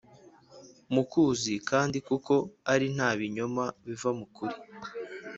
[0.93, 2.33] mukuzi kandi kuko
[2.73, 4.55] ari nta binyoma biva mu kuri